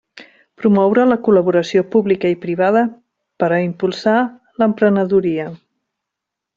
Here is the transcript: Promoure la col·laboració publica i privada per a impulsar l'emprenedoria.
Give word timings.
Promoure 0.61 1.03
la 1.09 1.17
col·laboració 1.27 1.83
publica 1.97 2.33
i 2.35 2.39
privada 2.47 2.83
per 3.45 3.53
a 3.53 3.63
impulsar 3.69 4.17
l'emprenedoria. 4.63 5.51